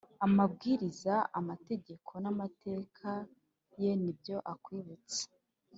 [0.25, 3.09] amabwiriza amategeko n amateka
[3.81, 5.23] ye n’ibyo akwibutsa